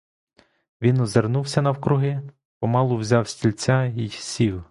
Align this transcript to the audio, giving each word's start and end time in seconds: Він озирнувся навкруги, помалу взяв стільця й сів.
Він 0.81 1.01
озирнувся 1.01 1.61
навкруги, 1.61 2.21
помалу 2.59 2.95
взяв 2.97 3.27
стільця 3.27 3.83
й 3.85 4.09
сів. 4.09 4.59